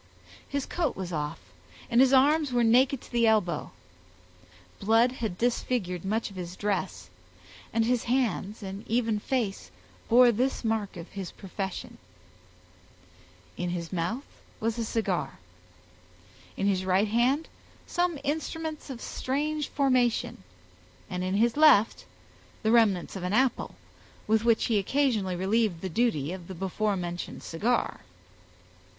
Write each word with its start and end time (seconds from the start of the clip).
His 0.49 0.65
coat 0.65 0.95
was 0.95 1.13
off, 1.13 1.39
and 1.87 2.01
his 2.01 2.11
arms 2.11 2.51
were 2.51 2.63
naked 2.63 3.01
to 3.01 3.11
the 3.11 3.27
elbow; 3.27 3.69
blood 4.79 5.11
had 5.11 5.37
disfigured 5.37 6.03
much 6.03 6.31
of 6.31 6.35
his 6.35 6.55
dress, 6.55 7.11
and 7.71 7.85
his 7.85 8.05
hands, 8.05 8.63
and 8.63 8.83
even 8.87 9.19
face, 9.19 9.69
bore 10.09 10.31
this 10.31 10.63
mark 10.63 10.97
of 10.97 11.09
his 11.11 11.31
profession; 11.31 11.99
in 13.57 13.69
his 13.69 13.93
mouth 13.93 14.25
was 14.59 14.79
a 14.79 14.85
cigar; 14.85 15.37
in 16.57 16.65
his 16.65 16.83
right 16.83 17.07
hand 17.07 17.47
some 17.85 18.17
instruments 18.23 18.89
of 18.89 19.01
strange 19.03 19.67
formation, 19.69 20.41
and 21.11 21.23
in 21.23 21.35
his 21.35 21.55
left 21.55 22.05
the 22.63 22.71
remnants 22.71 23.15
of 23.15 23.21
an 23.21 23.33
apple, 23.33 23.75
with 24.25 24.43
which 24.45 24.65
he 24.65 24.79
occasionally 24.79 25.35
relieved 25.35 25.81
the 25.81 25.89
duty 25.89 26.31
of 26.31 26.47
the 26.47 26.55
before 26.55 26.97
mentioned 26.97 27.43
cigar. 27.43 27.99